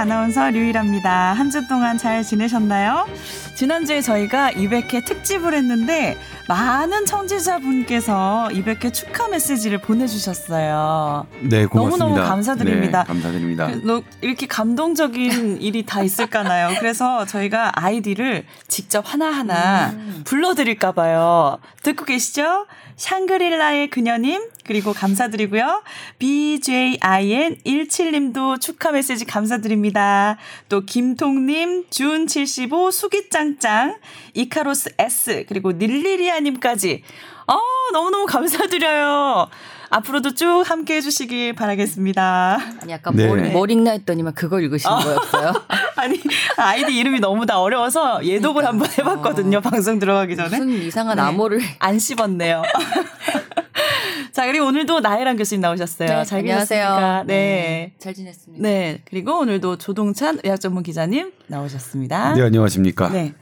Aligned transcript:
아나운서 0.00 0.48
류일합니다. 0.50 1.34
한 1.34 1.50
주 1.50 1.66
동안 1.68 1.98
잘 1.98 2.22
지내셨나요? 2.22 3.06
지난주에 3.56 4.00
저희가 4.00 4.52
200회 4.52 5.04
특집을 5.04 5.52
했는데 5.52 6.16
많은 6.48 7.04
청취자분께서 7.06 8.48
200회 8.52 8.92
축하 8.94 9.28
메시지를 9.28 9.78
보내주셨어요. 9.78 11.26
네, 11.40 11.66
고맙습니다. 11.66 12.04
너무너무 12.06 12.28
감사드립니다. 12.28 13.02
네, 13.02 13.06
감사드립니다. 13.08 13.66
그, 13.66 14.02
이렇게 14.22 14.46
감동적인 14.46 15.60
일이 15.62 15.84
다 15.84 16.02
있을까나요? 16.02 16.74
그래서 16.78 17.26
저희가 17.26 17.72
아이디를 17.74 18.44
직접 18.68 19.12
하나하나 19.12 19.90
음. 19.90 20.22
불러드릴까봐요. 20.24 21.58
듣고 21.82 22.04
계시죠? 22.04 22.66
샹그릴라의 22.96 23.90
그녀님, 23.90 24.40
그리고 24.64 24.92
감사드리고요. 24.92 25.82
BJIN17님도 26.18 28.60
축하 28.60 28.90
메시지 28.92 29.24
감사드립니다. 29.24 30.36
또 30.68 30.82
김통님, 30.82 31.86
준75, 31.90 32.92
수기짱짱, 32.92 33.96
이카로스 34.34 34.90
S, 34.98 35.46
그리고 35.48 35.72
닐리리아님까지. 35.72 37.02
어, 37.46 37.58
너무너무 37.92 38.26
감사드려요. 38.26 39.48
앞으로도 39.90 40.34
쭉 40.34 40.62
함께 40.64 40.96
해주시길 40.96 41.52
바라겠습니다. 41.54 42.58
아니, 42.80 42.92
약간 42.92 43.14
네. 43.16 43.26
뭘, 43.26 43.50
뭘 43.50 43.70
읽나 43.72 43.90
했더니만 43.90 44.34
그걸 44.34 44.62
읽으시는 44.62 44.96
어. 44.96 45.00
거였어요? 45.00 45.52
아니, 45.96 46.20
아이디 46.56 46.96
이름이 46.96 47.18
너무 47.18 47.44
다 47.44 47.60
어려워서 47.60 48.24
예독을 48.24 48.62
그러니까. 48.62 48.86
한번 48.86 48.90
해봤거든요. 48.96 49.58
어. 49.58 49.60
방송 49.60 49.98
들어가기 49.98 50.36
전에. 50.36 50.48
무슨 50.48 50.70
이상한 50.70 51.16
네. 51.16 51.22
암호를. 51.22 51.60
안 51.80 51.98
씹었네요. 51.98 52.62
자, 54.40 54.46
그리고 54.46 54.64
오늘도 54.64 55.00
나혜란 55.00 55.36
교수님 55.36 55.60
나오셨어요. 55.60 56.08
네, 56.08 56.24
잘 56.24 56.38
안녕하세요. 56.38 57.24
네. 57.26 57.34
네. 57.34 57.94
잘 57.98 58.14
지냈습니다. 58.14 58.62
네. 58.66 59.02
그리고 59.04 59.38
오늘도 59.38 59.76
조동찬 59.76 60.38
의학 60.44 60.58
전문 60.58 60.82
기자님 60.82 61.30
나오셨습니다. 61.48 62.32
네, 62.32 62.40
안녕하십니까. 62.40 63.10
네. 63.10 63.34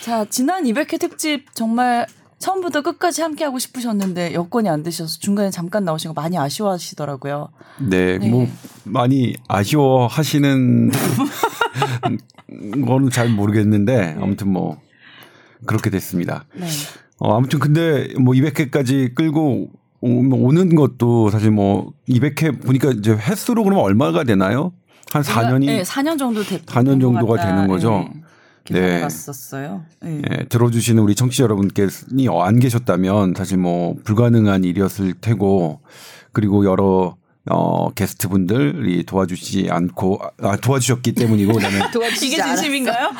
자, 0.00 0.24
지난 0.30 0.64
200회 0.64 0.98
특집 0.98 1.54
정말 1.54 2.06
처음부터 2.38 2.80
끝까지 2.80 3.20
함께 3.20 3.44
하고 3.44 3.58
싶으셨는데 3.58 4.32
여건이 4.32 4.70
안 4.70 4.82
되셔서 4.82 5.18
중간에 5.18 5.50
잠깐 5.50 5.84
나오신 5.84 6.14
거 6.14 6.18
많이 6.18 6.38
아쉬워하시더라고요. 6.38 7.50
네, 7.90 8.16
네. 8.16 8.30
뭐 8.30 8.48
많이 8.84 9.34
아쉬워하시는 9.46 10.90
거는 12.86 13.10
잘 13.10 13.28
모르겠는데 13.28 14.16
아무튼 14.18 14.48
뭐 14.48 14.80
그렇게 15.66 15.90
됐습니다. 15.90 16.46
네. 16.54 16.66
어, 17.18 17.36
아무튼 17.36 17.58
근데 17.58 18.08
뭐 18.18 18.32
200회까지 18.32 19.14
끌고 19.14 19.68
오는 20.02 20.74
것도 20.74 21.30
사실 21.30 21.50
뭐 21.50 21.92
200회 22.08 22.64
보니까 22.64 22.90
이제 22.90 23.12
횟수로 23.12 23.64
그러면 23.64 23.84
얼마가 23.84 24.24
되나요? 24.24 24.72
한 25.12 25.22
4년이 25.22 25.66
네, 25.66 25.82
4년 25.82 26.18
정도 26.18 26.42
됐 26.42 26.64
4년 26.66 27.00
정도가 27.00 27.44
되는 27.44 27.66
거죠. 27.66 28.08
네. 28.12 28.22
계산해봤었어요. 28.64 29.84
네. 30.02 30.22
네. 30.22 30.44
들어주시는 30.48 31.02
우리 31.02 31.14
청취자 31.14 31.44
여러분께서 31.44 32.06
안 32.40 32.60
계셨다면 32.60 33.34
사실 33.36 33.58
뭐 33.58 33.96
불가능한 34.04 34.64
일이었을 34.64 35.14
테고 35.14 35.80
그리고 36.32 36.64
여러 36.64 37.16
어, 37.50 37.90
게스트 37.90 38.28
분들이 38.28 39.02
도와주지 39.04 39.68
않고, 39.70 40.20
아, 40.42 40.56
도와주셨기 40.56 41.12
때문이고, 41.12 41.54
그다음에. 41.58 41.78
이게 42.22 42.36
진심인가요? 42.36 43.10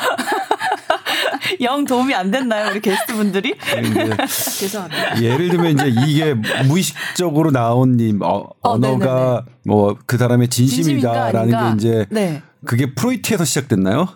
영 1.61 1.85
도움이 1.85 2.14
안 2.14 2.30
됐나요, 2.30 2.70
우리 2.70 2.80
게스트 2.80 3.14
분들이? 3.14 3.55
네, 3.55 4.27
죄송합니다. 4.27 5.23
예를 5.23 5.48
들면 5.51 5.73
이제 5.73 5.95
이게 6.07 6.35
무의식적으로 6.67 7.51
나온 7.51 7.98
이 8.01 8.13
어, 8.20 8.48
어, 8.63 8.70
언어가 8.70 9.45
뭐 9.64 9.97
그 10.07 10.19
사람의 10.19 10.48
진심이다라는 10.48 11.51
게 11.51 11.77
이제 11.77 12.07
네. 12.11 12.42
그게 12.64 12.95
프로이트에서 12.95 13.45
시작됐나요? 13.45 14.08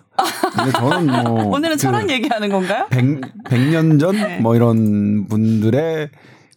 근데 0.55 0.73
저는 0.73 1.07
뭐 1.07 1.45
오늘은 1.55 1.77
그 1.77 1.83
철학 1.83 2.11
얘기하는 2.11 2.49
건가요? 2.49 2.87
100, 2.91 3.21
100 3.49 3.61
년 3.71 3.99
전뭐 3.99 4.53
네. 4.53 4.57
이런 4.57 5.27
분들의 5.29 6.11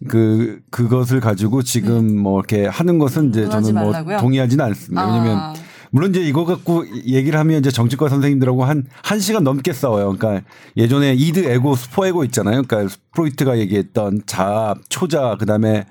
그 0.07 0.59
그것을 0.69 1.19
가지고 1.19 1.63
지금 1.63 1.97
음. 1.97 2.19
뭐 2.19 2.39
이렇게 2.39 2.67
하는 2.67 2.99
것은 2.99 3.29
이제 3.29 3.47
저는 3.49 3.73
뭐 3.73 3.91
말라고요? 3.91 4.17
동의하지는 4.17 4.63
않습니다. 4.65 5.01
아. 5.01 5.05
왜냐면 5.07 5.55
물론 5.91 6.11
이제 6.11 6.21
이거 6.21 6.45
갖고 6.45 6.85
얘기를 6.87 7.39
하면 7.39 7.59
이제 7.59 7.71
정신과 7.71 8.09
선생님들하고 8.09 8.65
한, 8.65 8.85
한 9.03 9.19
시간 9.19 9.43
넘게 9.43 9.73
싸워요. 9.73 10.13
그러니까 10.13 10.47
예전에 10.75 11.13
이드 11.13 11.39
에고, 11.39 11.75
슈퍼 11.75 12.05
에고 12.05 12.23
있잖아요. 12.25 12.63
그러니까 12.63 12.95
프로이트가 13.13 13.57
얘기했던 13.59 14.21
자아, 14.25 14.75
초자아, 14.89 15.35
그 15.39 15.45
다음에 15.45 15.85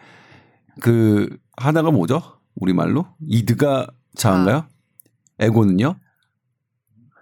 그 0.80 1.36
하나가 1.56 1.90
뭐죠? 1.90 2.22
우리말로? 2.56 3.06
이드가 3.26 3.86
자아인가요? 4.16 4.56
아. 4.56 4.68
에고는요? 5.38 5.96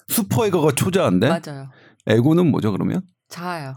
슈퍼 0.08 0.46
에고가 0.46 0.72
초자아인데? 0.72 1.28
맞아요. 1.28 1.70
에고는 2.06 2.50
뭐죠, 2.50 2.72
그러면? 2.72 3.02
자아요. 3.28 3.74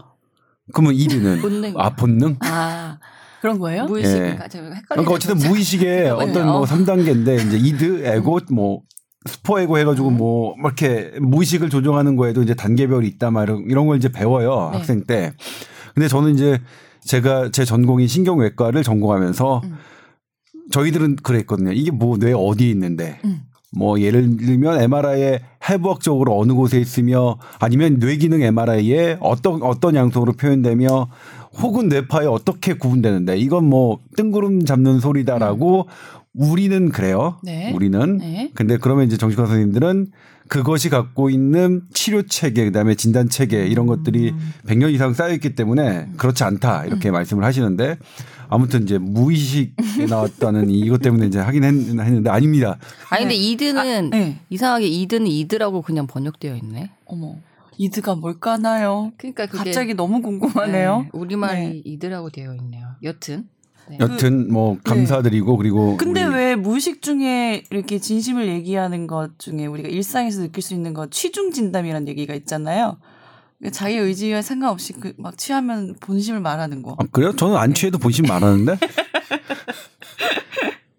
그러면 0.72 0.94
이드는? 0.94 1.40
본능. 1.40 1.74
아, 1.76 1.90
본능? 1.90 2.36
아. 2.40 2.98
그런 3.40 3.58
거예요? 3.58 3.86
무의식인가? 3.86 4.44
예. 4.44 4.48
그러니까 4.88 5.12
어쨌든 5.14 5.38
무의식의 5.38 6.10
어떤 6.10 6.46
뭐 6.46 6.64
3단계인데 6.64 7.46
이제 7.46 7.56
이드, 7.56 8.04
에고, 8.04 8.40
뭐 8.50 8.82
스포 9.26 9.58
에고 9.60 9.78
해가지고 9.78 10.10
뭐 10.10 10.54
이렇게 10.58 11.12
무의식을 11.20 11.70
조종하는 11.70 12.16
거에도 12.16 12.42
이제 12.42 12.54
단계별이 12.54 13.06
있다 13.08 13.30
말 13.30 13.48
이런 13.68 13.86
걸 13.86 13.96
이제 13.96 14.08
배워요 14.10 14.70
네. 14.72 14.78
학생 14.78 15.04
때. 15.04 15.32
근데 15.94 16.08
저는 16.08 16.34
이제 16.34 16.60
제가 17.02 17.50
제 17.50 17.64
전공인 17.64 18.06
신경외과를 18.08 18.82
전공하면서 18.82 19.60
음. 19.64 19.76
저희들은 20.70 21.16
그랬거든요. 21.16 21.72
이게 21.72 21.90
뭐 21.90 22.16
뇌 22.18 22.32
어디에 22.32 22.70
있는데. 22.70 23.20
음. 23.24 23.42
뭐 23.70 24.00
예를 24.00 24.36
들면 24.36 24.80
MRI에 24.80 25.40
해부학적으로 25.68 26.38
어느 26.38 26.52
곳에 26.54 26.78
있으며 26.78 27.36
아니면 27.58 27.98
뇌기능 27.98 28.40
MRI에 28.42 29.18
어떤 29.20 29.62
어떤 29.62 29.94
양성으로 29.94 30.32
표현되며 30.32 31.08
혹은 31.60 31.88
뇌파에 31.88 32.26
어떻게 32.26 32.74
구분되는데 32.74 33.36
이건 33.36 33.64
뭐 33.64 33.98
뜬구름 34.16 34.64
잡는 34.64 35.00
소리다라고 35.00 35.86
음. 35.86 36.17
우리는 36.34 36.90
그래요. 36.90 37.38
네. 37.42 37.72
우리는. 37.72 38.18
네. 38.18 38.50
근데 38.54 38.76
그러면 38.76 39.06
이제 39.06 39.16
정신과 39.16 39.46
선생님들은 39.46 40.08
그것이 40.48 40.88
갖고 40.88 41.30
있는 41.30 41.82
치료 41.92 42.22
체계 42.22 42.64
그다음에 42.64 42.94
진단 42.94 43.28
체계 43.28 43.66
이런 43.66 43.86
것들이 43.86 44.30
음. 44.30 44.52
100년 44.66 44.92
이상 44.92 45.12
쌓여 45.12 45.32
있기 45.34 45.54
때문에 45.54 46.08
그렇지 46.16 46.42
않다 46.42 46.86
이렇게 46.86 47.10
음. 47.10 47.12
말씀을 47.12 47.44
하시는데 47.44 47.98
아무튼 48.48 48.84
이제 48.84 48.96
무의식에 48.96 50.06
나왔다는 50.08 50.70
이것 50.72 51.02
때문에 51.02 51.26
이제 51.26 51.38
하긴 51.38 51.64
했 51.64 51.74
는데 51.74 52.30
아닙니다. 52.30 52.78
아니 53.10 53.24
근데 53.24 53.34
네. 53.34 53.40
이드는 53.40 53.78
아, 53.78 54.16
네. 54.16 54.40
이상하게 54.48 54.86
이드는 54.86 55.26
이드라고 55.26 55.82
그냥 55.82 56.06
번역되어 56.06 56.56
있네. 56.56 56.90
어머. 57.04 57.36
이드가 57.80 58.16
뭘까나요? 58.16 59.12
그러니까 59.18 59.46
갑자기 59.46 59.94
너무 59.94 60.20
궁금하네요. 60.20 61.02
네, 61.02 61.08
우리말이 61.12 61.60
네. 61.60 61.82
이드라고 61.84 62.30
되어 62.30 62.54
있네요. 62.56 62.88
여튼 63.04 63.48
네. 63.90 63.96
여튼 64.00 64.52
뭐 64.52 64.74
네. 64.74 64.80
감사드리고 64.84 65.52
네. 65.52 65.56
그리고 65.58 65.96
근데 65.96 66.24
왜 66.24 66.54
무의식 66.56 67.02
중에 67.02 67.64
이렇게 67.70 67.98
진심을 67.98 68.48
얘기하는 68.48 69.06
것 69.06 69.38
중에 69.38 69.66
우리가 69.66 69.88
일상에서 69.88 70.42
느낄 70.42 70.62
수 70.62 70.74
있는 70.74 70.94
것 70.94 71.10
취중 71.10 71.50
진담이라는 71.50 72.08
얘기가 72.08 72.34
있잖아요. 72.34 72.98
그러니까 73.58 73.76
자기 73.76 73.96
의지와 73.96 74.42
상관없이 74.42 74.92
그 74.92 75.12
막 75.18 75.36
취하면 75.36 75.94
본심을 76.00 76.40
말하는 76.40 76.82
거. 76.82 76.96
아, 76.98 77.04
그래요? 77.10 77.34
저는 77.34 77.56
안 77.56 77.74
취해도 77.74 77.98
본심 77.98 78.26
말하는데. 78.26 78.72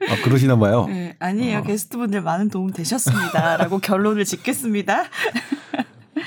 아, 0.09 0.15
그러시나 0.23 0.57
봐요. 0.57 0.85
네, 0.87 1.15
아니에요. 1.19 1.59
어. 1.59 1.63
게스트분들 1.63 2.21
많은 2.21 2.49
도움 2.49 2.71
되셨습니다. 2.71 3.57
라고 3.57 3.77
결론을 3.79 4.25
짓겠습니다. 4.25 5.03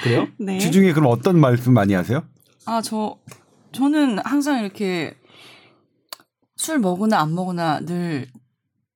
그래요? 0.02 0.28
네. 0.38 0.58
주중에 0.58 0.92
그럼 0.92 1.10
어떤 1.10 1.38
말씀 1.40 1.74
많이 1.74 1.92
하세요? 1.94 2.22
아, 2.64 2.80
저, 2.80 3.16
저는 3.72 4.18
항상 4.24 4.60
이렇게 4.60 5.14
술 6.62 6.78
먹으나 6.78 7.18
안 7.18 7.34
먹으나 7.34 7.80
늘 7.80 8.28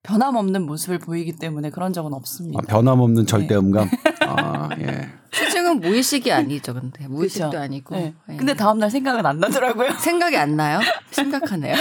변함없는 0.04 0.62
모습을 0.66 1.00
보이기 1.00 1.32
때문에 1.32 1.70
그런 1.70 1.92
적은 1.92 2.12
없습니다. 2.14 2.60
아, 2.62 2.62
변함없는 2.64 3.26
절대음감. 3.26 3.90
네. 3.90 3.98
아 4.24 4.68
예. 4.78 5.08
수증은 5.32 5.80
무의식이 5.80 6.30
아니죠, 6.30 6.74
근데 6.74 7.08
무의식도 7.08 7.50
그쵸? 7.50 7.58
아니고. 7.60 7.96
네. 7.96 8.14
예. 8.30 8.36
근데 8.36 8.54
다음 8.54 8.78
날 8.78 8.88
생각은 8.88 9.26
안 9.26 9.40
나더라고요. 9.40 9.94
생각이 9.98 10.36
안 10.36 10.54
나요? 10.54 10.78
심각하네요. 11.10 11.74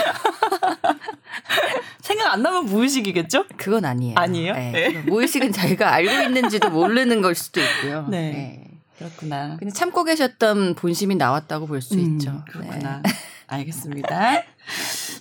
생각 2.01 2.33
안 2.33 2.41
나면 2.41 2.65
무의식이겠죠? 2.65 3.45
그건 3.55 3.85
아니에요. 3.85 4.15
아니에요? 4.17 4.53
네. 4.53 4.71
네. 4.71 4.89
무의식은 5.03 5.51
자기가 5.51 5.93
알고 5.93 6.23
있는지도 6.23 6.71
모르는 6.71 7.21
걸 7.21 7.35
수도 7.35 7.61
있고요. 7.61 8.07
네. 8.09 8.31
네. 8.31 8.71
그렇구나. 8.97 9.57
근데 9.59 9.71
참고 9.71 10.03
계셨던 10.03 10.73
본심이 10.73 11.13
나왔다고 11.13 11.67
볼수 11.67 11.93
음, 11.93 11.99
있죠. 11.99 12.43
그렇구나. 12.49 13.03
네. 13.03 13.11
알겠습니다. 13.47 14.41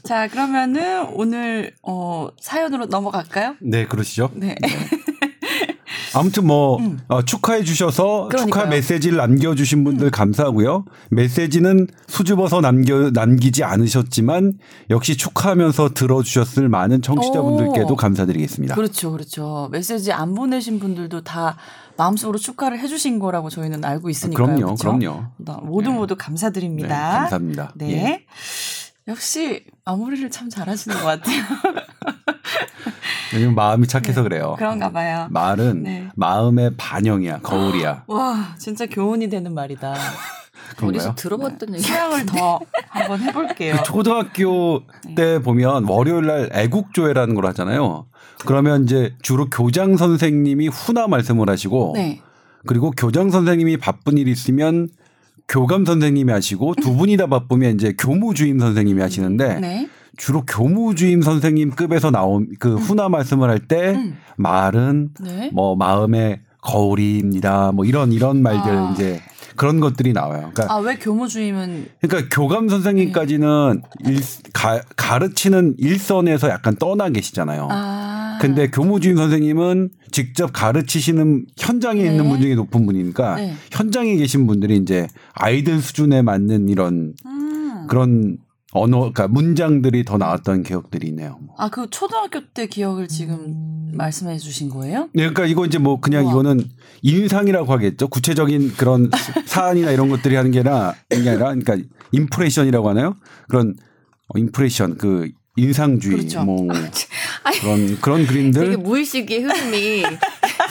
자, 0.04 0.28
그러면은 0.28 1.06
오늘 1.14 1.72
어 1.82 2.28
사연으로 2.40 2.86
넘어갈까요? 2.86 3.56
네, 3.60 3.86
그러시죠. 3.86 4.30
네. 4.34 4.54
네. 4.60 4.68
아무튼 6.14 6.46
뭐 6.46 6.78
음. 6.78 7.00
어, 7.08 7.22
축하해 7.22 7.64
주셔서 7.64 8.28
축하 8.38 8.66
메시지를 8.66 9.16
남겨 9.16 9.54
주신 9.54 9.82
분들 9.82 10.06
음. 10.06 10.10
감사하고요. 10.10 10.84
메시지는 11.10 11.88
수줍어서 12.06 12.60
남겨 12.60 13.10
남기지 13.10 13.64
않으셨지만 13.64 14.54
역시 14.90 15.16
축하하면서 15.16 15.90
들어 15.94 16.22
주셨을 16.22 16.68
많은 16.68 17.02
청취자분들께도 17.02 17.96
감사드리겠습니다. 17.96 18.74
그렇죠, 18.76 19.10
그렇죠. 19.10 19.68
메시지 19.72 20.12
안 20.12 20.34
보내신 20.34 20.78
분들도 20.78 21.22
다 21.22 21.56
마음속으로 21.96 22.38
축하를 22.38 22.78
해 22.78 22.86
주신 22.86 23.18
거라고 23.18 23.50
저희는 23.50 23.84
알고 23.84 24.10
있으니까요. 24.10 24.46
그럼요, 24.46 24.74
그렇죠? 24.76 24.98
그럼요. 24.98 25.24
모두 25.62 25.90
네. 25.90 25.96
모두 25.96 26.16
감사드립니다. 26.16 26.88
네, 26.88 27.18
감사합니다. 27.18 27.72
네. 27.76 27.92
예. 27.92 28.23
역시 29.06 29.64
마무리를 29.84 30.30
참 30.30 30.48
잘하시는 30.48 30.96
것 30.96 31.04
같아요. 31.04 31.42
요즘 33.34 33.54
마음이 33.54 33.86
착해서 33.86 34.22
네, 34.22 34.28
그래요. 34.28 34.54
그런가 34.56 34.90
봐요. 34.90 35.26
말은 35.30 35.82
네. 35.82 36.08
마음의 36.14 36.76
반영이야, 36.76 37.40
거울이야. 37.40 38.04
와, 38.08 38.54
진짜 38.58 38.86
교훈이 38.86 39.28
되는 39.28 39.52
말이다. 39.52 39.94
어디서 40.82 41.14
들어봤던 41.14 41.70
네. 41.70 41.78
얘기. 41.78 41.82
수양을 41.86 42.26
더 42.26 42.60
한번 42.88 43.20
해볼게요. 43.20 43.76
그 43.76 43.82
초등학교 43.82 44.82
네. 45.04 45.14
때 45.14 45.38
보면 45.40 45.84
월요일 45.84 46.26
날 46.26 46.48
애국조회라는 46.52 47.34
걸 47.34 47.46
하잖아요. 47.46 48.06
그러면 48.46 48.84
이제 48.84 49.14
주로 49.22 49.48
교장 49.50 49.96
선생님이 49.96 50.68
훈화 50.68 51.08
말씀을 51.08 51.50
하시고 51.50 51.92
네. 51.96 52.20
그리고 52.66 52.90
교장 52.92 53.30
선생님이 53.30 53.76
바쁜 53.76 54.16
일 54.16 54.28
있으면 54.28 54.88
교감 55.48 55.84
선생님이 55.84 56.32
하시고 56.32 56.74
두 56.76 56.94
분이 56.96 57.16
다 57.16 57.26
바쁘면 57.26 57.74
이제 57.74 57.94
교무 57.98 58.34
주임 58.34 58.58
선생님이 58.58 59.00
하시는데 59.00 59.60
네. 59.60 59.88
주로 60.16 60.44
교무 60.46 60.94
주임 60.94 61.22
선생님 61.22 61.70
급에서 61.72 62.10
나온 62.10 62.48
그 62.58 62.76
훈화 62.76 63.08
말씀을 63.08 63.50
할때 63.50 63.90
음. 63.94 64.16
말은 64.36 65.10
네. 65.20 65.50
뭐 65.52 65.76
마음의 65.76 66.40
거울입니다. 66.62 67.72
뭐 67.72 67.84
이런 67.84 68.12
이런 68.12 68.42
말들 68.42 68.72
아. 68.72 68.90
이제 68.92 69.20
그런 69.56 69.80
것들이 69.80 70.12
나와요. 70.12 70.50
그러니까 70.52 70.74
아 70.74 70.78
왜 70.78 70.96
교무주임은 70.96 71.88
그러니까 72.00 72.34
교감 72.34 72.68
선생님까지는 72.68 73.82
네. 74.04 74.12
일, 74.12 74.20
가, 74.52 74.80
가르치는 74.96 75.76
일선에서 75.78 76.48
약간 76.48 76.74
떠나 76.76 77.08
계시잖아요. 77.10 77.68
아. 77.70 78.03
근데 78.40 78.68
교무주임 78.70 79.16
선생님은 79.16 79.90
직접 80.10 80.50
가르치시는 80.52 81.46
현장에 81.58 82.02
네. 82.02 82.10
있는 82.10 82.28
분 82.28 82.40
중에 82.40 82.54
높은 82.54 82.86
분이니까 82.86 83.36
네. 83.36 83.54
현장에 83.70 84.16
계신 84.16 84.46
분들이 84.46 84.76
이제 84.76 85.06
아이들 85.32 85.80
수준에 85.80 86.22
맞는 86.22 86.68
이런 86.68 87.14
음. 87.26 87.86
그런 87.88 88.38
언어, 88.74 88.98
그러니까 88.98 89.28
문장들이 89.28 90.04
더 90.04 90.18
나왔던 90.18 90.64
기억들이 90.64 91.06
있네요. 91.08 91.38
아, 91.56 91.70
그 91.70 91.88
초등학교 91.90 92.40
때 92.52 92.66
기억을 92.66 93.06
지금 93.06 93.36
음... 93.36 93.92
말씀해 93.94 94.36
주신 94.38 94.68
거예요? 94.68 95.08
네, 95.14 95.22
그러니까 95.22 95.46
이거 95.46 95.64
이제 95.64 95.78
뭐 95.78 96.00
그냥 96.00 96.24
우와. 96.24 96.32
이거는 96.32 96.64
인상이라고 97.02 97.72
하겠죠. 97.72 98.08
구체적인 98.08 98.72
그런 98.76 99.10
사안이나 99.46 99.92
이런 99.92 100.08
것들이 100.08 100.34
하는 100.34 100.50
게 100.50 100.58
아니라, 100.58 100.94
이게 101.12 101.30
아니라, 101.30 101.54
그러니까 101.54 101.76
impression이라고 102.10 102.88
하나요? 102.88 103.14
그런 103.48 103.76
어, 104.26 104.38
impression, 104.38 104.98
그 104.98 105.30
인상주의, 105.56 106.16
그렇죠. 106.16 106.42
뭐 106.42 106.66
그런 107.60 108.00
그런 108.00 108.26
그림들. 108.26 108.64
되게 108.64 108.76
무의식의 108.76 109.42
흐름이 109.42 110.02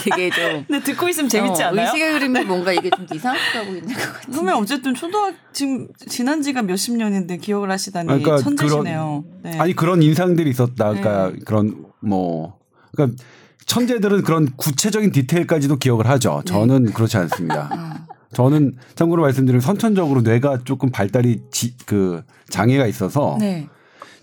되게 0.04 0.30
좀. 0.30 0.66
근데 0.68 0.84
듣고 0.84 1.08
있으면 1.10 1.30
재밌지 1.30 1.64
어, 1.64 1.68
않아요? 1.68 1.86
의식의 1.86 2.14
흐름이 2.14 2.44
뭔가 2.46 2.74
이게 2.74 2.90
좀 2.90 3.06
이상하게 3.14 3.58
하고 3.58 3.76
있는 3.76 3.94
것 3.94 4.02
같아요. 4.02 4.32
그러면 4.32 4.56
어쨌든 4.56 4.94
초등학 4.94 5.36
지금 5.54 5.88
지난 6.08 6.42
지가 6.42 6.64
몇십 6.64 6.96
년인데 6.98 7.38
기억을 7.38 7.70
하시다니 7.70 8.08
그러니까 8.08 8.38
천재시네요. 8.38 9.24
그런, 9.42 9.54
네. 9.54 9.60
아니 9.60 9.76
그런 9.76 10.02
인상들이 10.02 10.50
있었다. 10.50 10.90
그러니까 10.90 11.32
네. 11.32 11.40
그런 11.46 11.86
뭐 12.00 12.58
그러니까 12.94 13.22
천재들은 13.66 14.24
그런 14.24 14.52
구체적인 14.56 15.12
디테일까지도 15.12 15.78
기억을 15.78 16.08
하죠. 16.10 16.42
네. 16.46 16.52
저는 16.52 16.84
네. 16.86 16.92
그렇지 16.92 17.18
않습니다. 17.18 17.70
아. 17.72 18.06
저는 18.34 18.78
참고로 18.96 19.22
말씀드리면 19.22 19.62
선천적으로 19.62 20.22
뇌가 20.22 20.62
조금 20.66 20.90
발달이 20.90 21.44
지, 21.52 21.76
그 21.86 22.24
장애가 22.50 22.88
있어서 22.88 23.38
네. 23.40 23.68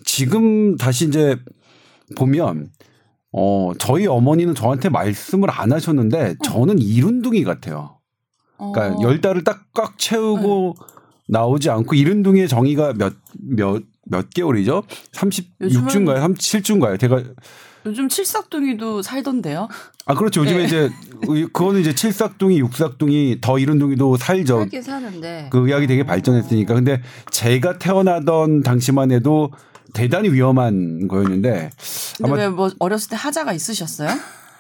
지금 0.04 0.76
다시 0.76 1.06
이제 1.06 1.38
보면 2.16 2.70
어, 3.32 3.72
저희 3.78 4.06
어머니는 4.06 4.54
저한테 4.54 4.88
말씀을 4.88 5.50
안 5.50 5.72
하셨는데 5.72 6.30
어. 6.30 6.34
저는 6.44 6.78
이룬둥이 6.78 7.44
같아요. 7.44 7.98
그러니까 8.58 8.96
어. 8.96 9.02
열 9.02 9.20
달을 9.20 9.44
딱 9.44 9.70
꽉 9.72 9.98
채우고 9.98 10.74
네. 10.78 10.86
나오지 11.28 11.70
않고 11.70 11.94
이룬둥이의 11.94 12.48
정의가 12.48 12.94
몇, 12.94 13.14
몇, 13.38 13.82
몇 14.04 14.30
개월이죠? 14.30 14.82
36주인가요? 15.12 16.34
37주인가요? 16.34 16.98
제가 16.98 17.22
요즘 17.86 18.08
칠삭둥이도 18.08 19.00
살던데요? 19.00 19.68
아 20.06 20.14
그렇죠. 20.14 20.40
요즘에 20.42 20.58
네. 20.58 20.64
이제 20.64 20.90
그거는 21.52 21.80
이제 21.80 21.94
칠삭둥이, 21.94 22.58
육삭둥이, 22.58 23.38
더 23.40 23.58
이룬둥이도 23.58 24.16
살죠. 24.16 24.58
살긴 24.58 24.82
사는데 24.82 25.48
그 25.50 25.66
의학이 25.66 25.86
되게 25.86 26.02
발전했으니까. 26.04 26.74
근데 26.74 27.00
제가 27.30 27.78
태어나던 27.78 28.62
당시만 28.62 29.12
해도 29.12 29.50
대단히 29.92 30.30
위험한 30.30 31.08
거였는데. 31.08 31.70
근데 32.18 32.32
왜뭐 32.46 32.70
어렸을 32.78 33.10
때 33.10 33.16
하자가 33.16 33.52
있으셨어요? 33.52 34.08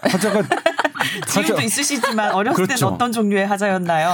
하자가 0.00 0.42
지금도 1.28 1.54
하자. 1.54 1.62
있으시지만 1.62 2.32
어렸을 2.32 2.56
그렇죠. 2.56 2.74
때는 2.80 2.94
어떤 2.94 3.12
종류의 3.12 3.46
하자였나요? 3.46 4.12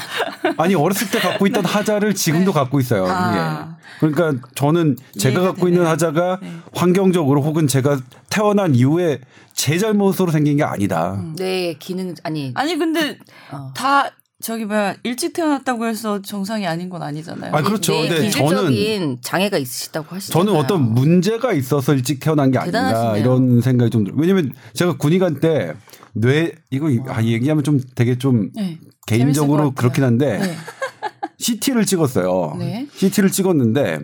아니 0.57 0.75
어렸을 0.75 1.11
때 1.11 1.19
갖고 1.21 1.47
있던 1.47 1.65
하자를 1.65 2.15
지금도 2.15 2.53
네. 2.53 2.59
갖고 2.59 2.81
있어요. 2.81 3.07
아. 3.09 3.69
예. 3.73 3.77
그러니까 4.01 4.47
저는 4.55 4.97
제가 5.19 5.41
갖고 5.41 5.67
되네. 5.67 5.71
있는 5.71 5.87
하자가 5.87 6.39
네. 6.43 6.53
환경적으로 6.75 7.43
혹은 7.43 7.67
제가 7.67 7.99
태어난 8.31 8.75
이후에 8.75 9.21
제 9.55 9.79
잘못으로 9.79 10.31
생긴 10.31 10.57
게 10.59 10.65
아니다. 10.65 11.15
음. 11.15 11.35
네 11.37 11.75
기능 11.79 12.15
아니 12.23 12.53
아니 12.55 12.77
근데 12.77 13.19
어. 13.51 13.73
다 13.75 14.11
저기 14.43 14.67
뭐 14.67 14.95
일찍 15.03 15.33
태어났다고 15.33 15.87
해서 15.87 16.21
정상이 16.21 16.67
아닌 16.67 16.91
건 16.91 17.03
아니잖아요. 17.03 17.55
아 17.55 17.63
그렇죠. 17.63 17.93
네, 17.93 18.09
근데 18.09 18.31
저는 18.31 19.19
장애가 19.23 19.57
있으시다고 19.59 20.15
하시잖아요. 20.15 20.45
저는 20.45 20.61
어떤 20.61 20.95
문제가 20.95 21.53
있어서 21.55 21.95
일찍 21.95 22.21
태어난 22.21 22.51
게 22.51 22.59
아닌가 22.59 23.17
이런 23.17 23.61
생각이 23.61 23.91
좀 23.91 24.05
들어요. 24.05 24.21
왜냐면 24.21 24.53
제가 24.75 24.97
군의관 24.99 25.41
때 25.41 25.75
뇌 26.17 26.53
이거 26.71 26.89
아, 27.09 27.23
얘기하면 27.23 27.63
좀 27.63 27.81
되게 27.95 28.17
좀 28.17 28.51
네, 28.55 28.79
개인적으로 29.07 29.73
그렇긴 29.73 30.03
한데 30.03 30.39
네. 30.39 30.57
CT를 31.39 31.85
찍었어요. 31.85 32.57
네. 32.59 32.87
CT를 32.95 33.31
찍었는데 33.31 34.01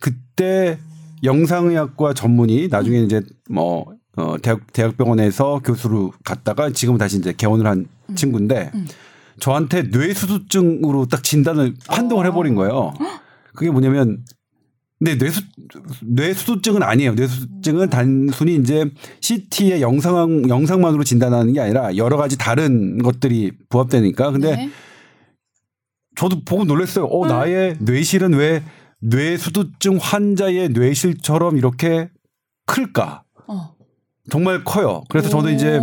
그때 0.00 0.78
영상의학과 1.22 2.14
전문의 2.14 2.68
나중에 2.68 3.00
이제 3.00 3.20
뭐 3.50 3.94
어, 4.16 4.36
대학 4.40 4.72
대학병원에서 4.72 5.60
교수로 5.62 6.12
갔다가 6.24 6.70
지금 6.70 6.96
다시 6.96 7.18
이제 7.18 7.32
개원을 7.36 7.66
한 7.66 7.86
음. 8.08 8.14
친구인데. 8.14 8.70
음. 8.74 8.86
저한테 9.40 9.82
뇌수두증으로 9.82 11.06
딱 11.06 11.22
진단을 11.22 11.74
판독을 11.88 12.26
해버린 12.26 12.54
거예요. 12.54 12.92
그게 13.54 13.70
뭐냐면 13.70 14.24
근데 14.98 15.14
뇌수 15.14 15.42
뇌수두증은 16.02 16.82
아니에요. 16.82 17.14
뇌수두증은 17.14 17.88
단순히 17.88 18.56
이제 18.56 18.90
CT의 19.20 19.80
영상 19.80 20.48
영상만으로 20.48 21.04
진단하는 21.04 21.52
게 21.52 21.60
아니라 21.60 21.96
여러 21.96 22.16
가지 22.16 22.36
다른 22.36 22.98
것들이 22.98 23.52
부합되니까. 23.68 24.32
근데 24.32 24.56
네. 24.56 24.70
저도 26.16 26.40
보고 26.44 26.64
놀랐어요. 26.64 27.04
어 27.04 27.22
음. 27.22 27.28
나의 27.28 27.76
뇌실은 27.78 28.34
왜 28.34 28.64
뇌수두증 29.00 29.98
환자의 30.00 30.70
뇌실처럼 30.70 31.56
이렇게 31.56 32.10
클까? 32.66 33.22
어. 33.46 33.76
정말 34.30 34.64
커요. 34.64 35.04
그래서 35.08 35.28
저도 35.28 35.50
이제 35.50 35.80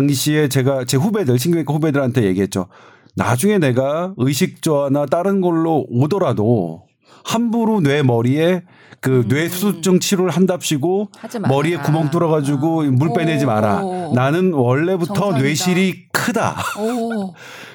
당시에 0.00 0.46
제가 0.48 0.84
제 0.84 0.96
후배들 0.96 1.36
신경외과 1.36 1.74
후배들한테 1.74 2.22
얘기했죠. 2.22 2.68
나중에 3.16 3.58
내가 3.58 4.14
의식저하나 4.18 5.06
다른 5.06 5.40
걸로 5.40 5.84
오더라도 5.90 6.84
함부로 7.24 7.80
뇌 7.80 8.04
머리에 8.04 8.62
그 9.00 9.22
음. 9.22 9.28
뇌수증 9.28 9.98
치료를 9.98 10.30
한답시고 10.30 11.08
머리에 11.48 11.76
구멍 11.78 12.08
뚫어가지고 12.10 12.82
아. 12.82 12.84
물 12.84 13.10
빼내지 13.16 13.46
마라. 13.46 13.82
오. 13.82 14.14
나는 14.14 14.52
원래부터 14.52 15.12
정상이다. 15.14 15.42
뇌실이 15.42 16.04
크다. 16.12 16.56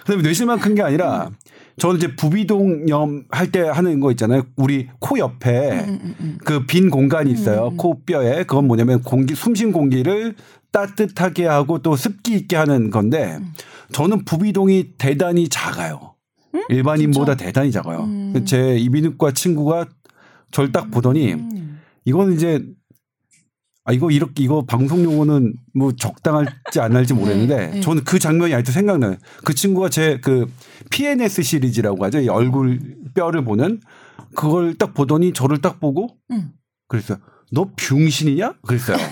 그다음에 0.05 0.22
뇌실만 0.24 0.60
큰 0.60 0.74
게 0.75 0.84
아니라 0.84 1.29
저는 1.77 1.98
이제 1.98 2.15
부비동염 2.15 3.25
할 3.29 3.51
때 3.51 3.60
하는 3.62 4.00
거 4.00 4.12
있잖아요. 4.12 4.44
우리 4.55 4.88
코 5.00 5.20
옆에 5.20 5.72
음, 5.82 6.00
음, 6.01 6.15
음. 6.20 6.38
그빈 6.44 6.89
공간이 6.89 7.32
있어요. 7.32 7.67
음. 7.70 7.77
코뼈에 7.77 8.44
그건 8.46 8.67
뭐냐면 8.67 9.01
공기 9.01 9.36
숨쉰 9.36 9.72
공기를 9.72 10.36
따뜻하게 10.72 11.46
하고 11.46 11.79
또 11.82 11.96
습기 11.96 12.34
있게 12.36 12.55
하는 12.55 12.89
건데 12.91 13.39
저는 13.91 14.25
부비동이 14.25 14.94
대단히 14.98 15.48
작아요. 15.50 16.15
음? 16.53 16.63
일반인보다 16.70 17.34
진짜? 17.36 17.46
대단히 17.46 17.72
작아요. 17.72 18.03
음. 18.05 18.46
제 18.46 18.77
이비인후과 18.77 19.32
친구가 19.32 19.88
절딱 20.51 20.91
보더니 20.91 21.34
음. 21.34 21.79
이거는 22.05 22.34
이제 22.34 22.63
아 23.88 23.94
이거 23.94 24.10
이렇게 24.10 24.44
이거 24.44 24.63
방송 24.65 25.04
용어는 25.04 25.54
뭐 25.75 25.92
적당할지 25.96 26.80
안 26.80 26.96
할지 26.96 27.13
모르겠는데 27.13 27.56
네, 27.56 27.68
네. 27.68 27.82
저는 27.82 28.04
그 28.04 28.18
장면이 28.18 28.51
아직도 28.54 28.72
생각나요. 28.72 29.15
그 29.44 29.54
친구가 29.54 29.89
제 29.89 30.20
그 30.22 30.48
PNS 30.89 31.44
시리즈라고 31.44 32.04
하죠. 32.06 32.20
이 32.20 32.27
얼굴 32.27 32.80
뼈를 33.13 33.44
보는 33.46 33.82
그걸 34.36 34.74
딱 34.75 34.94
보더니 34.96 35.34
저를 35.34 35.60
딱 35.62 35.80
보고 35.80 36.08
음. 36.32 36.50
그랬어요. 36.88 37.20
너 37.51 37.70
병신이냐? 37.77 38.56
그랬어요. 38.65 38.98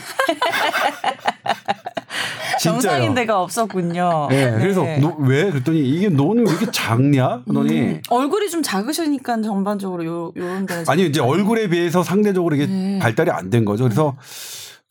정상인 2.61 3.13
데가 3.13 3.41
없었군요. 3.41 4.27
네, 4.29 4.51
그래서 4.51 4.83
네. 4.83 4.97
너, 4.99 5.15
왜 5.19 5.49
그랬더니 5.51 5.79
이게 5.81 6.07
너는 6.09 6.45
왜 6.45 6.51
이렇게 6.51 6.71
작냐? 6.71 7.41
그러더니 7.43 7.79
음, 7.81 8.01
얼굴이 8.09 8.49
좀 8.49 8.63
작으시니까 8.63 9.41
전반적으로 9.41 10.05
요 10.05 10.31
요런 10.37 10.65
데는 10.65 10.85
아니 10.87 11.05
이제 11.05 11.19
얼굴에 11.19 11.67
비해서 11.67 12.03
상대적으로 12.03 12.55
이게 12.55 12.67
네. 12.67 12.99
발달이 12.99 13.31
안 13.31 13.49
된 13.49 13.65
거죠. 13.65 13.83
그래서 13.83 14.15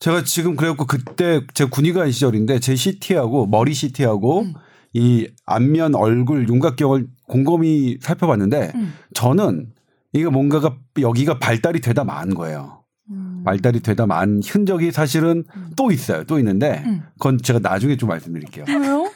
제가 0.03 0.25
지금 0.25 0.57
그래갖고 0.57 0.85
그때 0.85 1.39
제 1.53 1.63
군의관 1.63 2.11
시절인데 2.11 2.59
제 2.59 2.75
CT하고 2.75 3.47
머리 3.47 3.73
CT하고 3.73 4.41
음. 4.41 4.53
이 4.91 5.29
안면 5.45 5.95
얼굴 5.95 6.45
윤곽경을 6.49 7.07
곰곰이 7.29 7.99
살펴봤는데 8.01 8.73
음. 8.75 8.93
저는 9.13 9.71
이게 10.11 10.25
뭔가가 10.25 10.75
여기가 10.99 11.39
발달이 11.39 11.79
되다 11.79 12.03
만 12.03 12.33
거예요. 12.33 12.83
음. 13.11 13.43
발달이 13.45 13.79
되다 13.79 14.05
만 14.05 14.41
흔적이 14.45 14.91
사실은 14.91 15.45
음. 15.55 15.71
또 15.77 15.89
있어요. 15.89 16.25
또 16.25 16.37
있는데 16.37 16.83
음. 16.85 17.03
그건 17.13 17.37
제가 17.41 17.59
나중에 17.59 17.95
좀 17.95 18.09
말씀드릴게요. 18.09 18.65
왜요? 18.67 19.09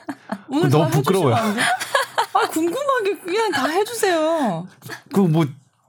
오늘 0.48 0.70
너무 0.70 0.86
다 0.86 0.91
부끄러워요. 0.91 1.36
아 1.36 2.48
궁금하게 2.50 3.17
그냥 3.25 3.51
다 3.51 3.67
해주세요. 3.67 4.65
그뭐 5.12 5.48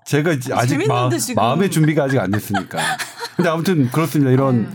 제가 0.09 0.33
이제 0.33 0.55
아직 0.55 0.79
마. 0.88 1.11
마음의 1.37 1.71
준비가 1.71 2.05
아직 2.05 2.19
안 2.19 2.31
됐으니까. 2.31 2.79
근데 3.37 3.50
아무튼 3.50 3.91
그렇습니다. 3.91 4.31
이런 4.33 4.62
네. 4.62 4.69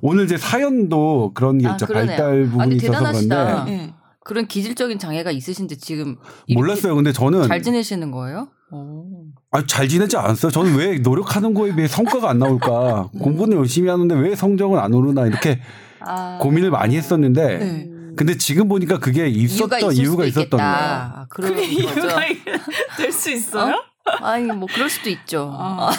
오늘 0.00 0.28
제 0.28 0.36
사연도 0.36 1.32
그런 1.34 1.58
게 1.58 1.66
아, 1.66 1.72
있죠. 1.72 1.86
그러네요. 1.86 2.16
발달 2.16 2.26
아, 2.26 2.50
부분이 2.50 2.58
근데 2.58 2.74
있어서 2.76 2.92
대단하시다. 2.92 3.44
그런데 3.44 3.70
네. 3.72 3.94
그런 4.24 4.46
기질적인 4.46 5.00
장애가 5.00 5.32
있으신데 5.32 5.74
지금 5.76 6.16
몰랐어요. 6.54 6.94
근데 6.94 7.12
저는 7.12 7.48
잘 7.48 7.60
지내시는 7.62 8.12
거예요? 8.12 8.48
오. 8.70 9.24
아니, 9.50 9.66
잘 9.66 9.88
지내지 9.88 10.16
않았어요. 10.16 10.52
저는 10.52 10.76
왜 10.76 10.98
노력하는 10.98 11.52
거에 11.52 11.74
비해 11.74 11.88
성과가 11.88 12.30
안 12.30 12.38
나올까? 12.38 13.10
공부는 13.20 13.56
열심히 13.56 13.88
하는데 13.88 14.14
왜 14.14 14.36
성적은 14.36 14.78
안 14.78 14.94
오르나 14.94 15.26
이렇게 15.26 15.60
아. 16.00 16.38
고민을 16.40 16.70
많이 16.70 16.96
했었는데 16.96 17.58
네. 17.58 17.90
근데 18.16 18.36
지금 18.38 18.68
보니까 18.68 18.98
그게 19.00 19.26
있었던 19.26 19.92
이유가 19.94 20.24
수도 20.24 20.26
있었던 20.26 20.58
거예요. 20.58 20.72
아, 20.72 21.26
그게. 21.28 21.64
이유가 21.66 22.18
될 22.96 23.12
수 23.12 23.30
있어요? 23.32 23.82
아니 24.22 24.44
뭐 24.46 24.68
그럴 24.72 24.88
수도 24.88 25.10
있죠. 25.10 25.50
아, 25.58 25.90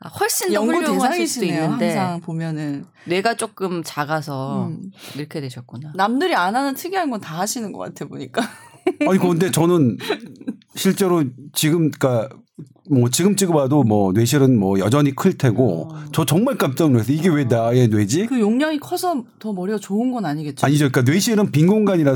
아, 0.00 0.08
훨씬 0.08 0.48
더 0.48 0.54
연구 0.54 0.72
훌륭하실 0.74 1.26
수도. 1.28 1.46
있는데 1.46 1.96
항상 1.96 2.20
보면은 2.20 2.84
뇌가 3.06 3.34
조금 3.36 3.82
작아서 3.84 4.66
음. 4.68 4.90
이렇게 5.16 5.40
되셨구나. 5.40 5.92
남들이 5.96 6.34
안 6.34 6.54
하는 6.56 6.74
특이한 6.74 7.10
건 7.10 7.20
다 7.20 7.38
하시는 7.38 7.72
것 7.72 7.78
같아 7.78 8.04
보니까. 8.06 8.42
아니 9.08 9.18
근데 9.18 9.50
저는 9.50 9.96
실제로 10.74 11.24
지금 11.54 11.90
그러니까 11.90 12.28
뭐 12.90 13.08
지금 13.08 13.34
찍어봐도 13.34 13.82
뭐 13.82 14.12
뇌실은 14.12 14.58
뭐 14.58 14.78
여전히 14.78 15.14
클 15.14 15.38
테고 15.38 15.88
어. 15.90 16.04
저 16.12 16.26
정말 16.26 16.58
깜짝 16.58 16.90
놀랐어 16.90 17.10
요. 17.10 17.16
이게 17.16 17.30
왜 17.30 17.44
나의 17.44 17.88
뇌지? 17.88 18.26
그 18.26 18.38
용량이 18.38 18.78
커서 18.78 19.24
더 19.38 19.54
머리가 19.54 19.78
좋은 19.78 20.10
건 20.12 20.26
아니겠죠? 20.26 20.66
아니죠. 20.66 20.90
그러니까 20.90 21.10
뇌실은 21.10 21.50
빈 21.50 21.66
공간이라 21.66 22.12